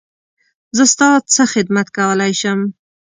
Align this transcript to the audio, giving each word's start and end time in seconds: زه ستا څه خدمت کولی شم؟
زه 0.77 0.83
ستا 0.93 1.09
څه 1.33 1.41
خدمت 1.53 1.87
کولی 1.97 2.31
شم؟ 2.41 2.59